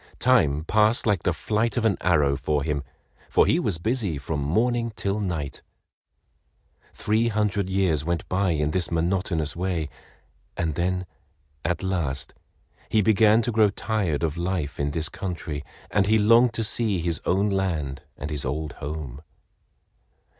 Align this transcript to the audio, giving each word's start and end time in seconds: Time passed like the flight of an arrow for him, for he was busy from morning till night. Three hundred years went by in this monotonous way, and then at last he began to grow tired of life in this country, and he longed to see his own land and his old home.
Time 0.17 0.63
passed 0.63 1.05
like 1.05 1.21
the 1.21 1.31
flight 1.31 1.77
of 1.77 1.85
an 1.85 1.95
arrow 2.01 2.35
for 2.35 2.63
him, 2.63 2.81
for 3.29 3.45
he 3.45 3.59
was 3.59 3.77
busy 3.77 4.17
from 4.17 4.39
morning 4.41 4.91
till 4.95 5.19
night. 5.19 5.61
Three 6.91 7.27
hundred 7.27 7.69
years 7.69 8.03
went 8.03 8.27
by 8.27 8.49
in 8.49 8.71
this 8.71 8.89
monotonous 8.89 9.55
way, 9.55 9.89
and 10.57 10.73
then 10.73 11.05
at 11.63 11.83
last 11.83 12.33
he 12.89 13.03
began 13.03 13.43
to 13.43 13.51
grow 13.51 13.69
tired 13.69 14.23
of 14.23 14.37
life 14.37 14.79
in 14.79 14.89
this 14.89 15.07
country, 15.07 15.63
and 15.91 16.07
he 16.07 16.17
longed 16.17 16.53
to 16.55 16.63
see 16.63 16.99
his 16.99 17.21
own 17.25 17.51
land 17.51 18.01
and 18.17 18.31
his 18.31 18.43
old 18.43 18.73
home. 18.81 19.21